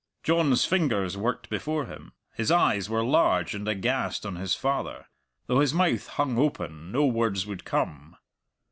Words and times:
John's 0.23 0.65
fingers 0.65 1.15
worked 1.15 1.47
before 1.47 1.85
him; 1.85 2.13
his 2.33 2.49
eyes 2.49 2.89
were 2.89 3.03
large 3.03 3.53
and 3.53 3.67
aghast 3.67 4.25
on 4.25 4.35
his 4.35 4.55
father; 4.55 5.05
though 5.45 5.59
his 5.59 5.75
mouth 5.75 6.07
hung 6.07 6.39
open 6.39 6.91
no 6.91 7.05
words 7.05 7.45
would 7.45 7.65
come. 7.65 8.15